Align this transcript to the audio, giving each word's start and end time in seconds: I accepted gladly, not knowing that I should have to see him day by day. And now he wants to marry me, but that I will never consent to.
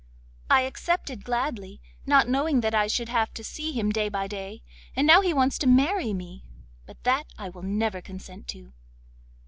I 0.49 0.61
accepted 0.61 1.23
gladly, 1.23 1.79
not 2.07 2.27
knowing 2.27 2.61
that 2.61 2.73
I 2.73 2.87
should 2.87 3.07
have 3.09 3.31
to 3.35 3.43
see 3.43 3.71
him 3.71 3.91
day 3.91 4.09
by 4.09 4.25
day. 4.27 4.63
And 4.95 5.05
now 5.05 5.21
he 5.21 5.31
wants 5.31 5.59
to 5.59 5.67
marry 5.67 6.11
me, 6.11 6.43
but 6.87 7.03
that 7.03 7.27
I 7.37 7.49
will 7.49 7.61
never 7.61 8.01
consent 8.01 8.47
to. 8.47 8.73